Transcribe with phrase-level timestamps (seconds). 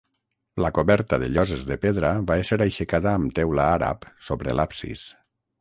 [0.63, 5.07] La coberta de lloses de pedra va ésser aixecada amb teula àrab sobre l'absis.